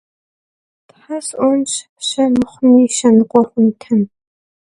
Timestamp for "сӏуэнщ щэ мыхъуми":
1.27-2.83